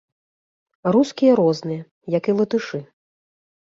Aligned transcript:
Рускія 0.95 1.37
розныя, 1.43 1.87
як 2.19 2.23
і 2.35 2.39
латышы. 2.43 2.79